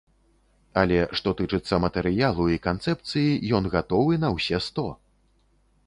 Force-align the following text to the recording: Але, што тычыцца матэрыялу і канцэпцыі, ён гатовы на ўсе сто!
Але, 0.81 0.97
што 1.19 1.33
тычыцца 1.41 1.79
матэрыялу 1.85 2.47
і 2.55 2.59
канцэпцыі, 2.67 3.39
ён 3.59 3.63
гатовы 3.79 4.13
на 4.25 4.29
ўсе 4.39 4.57
сто! 4.71 4.87